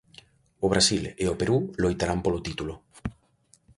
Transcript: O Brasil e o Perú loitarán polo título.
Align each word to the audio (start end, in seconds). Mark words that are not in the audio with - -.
O 0.65 0.67
Brasil 0.73 1.03
e 1.23 1.25
o 1.33 1.37
Perú 1.39 1.57
loitarán 1.83 2.19
polo 2.25 2.43
título. 2.47 2.73